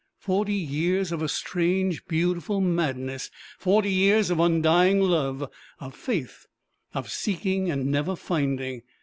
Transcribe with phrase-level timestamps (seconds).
[0.17, 5.47] Forty years of a strange, beautiful madness, forty years of undying love,
[5.79, 6.47] of faith,
[6.95, 8.81] of seeking and never finding!